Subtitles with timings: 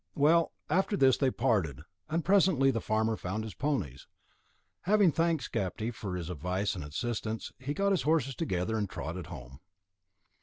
[0.15, 4.07] Well, after this they parted, and presently the farmer found his ponies.
[4.85, 9.27] Having thanked Skapti for his advice and assistance, he got his horses together and trotted
[9.27, 9.59] home.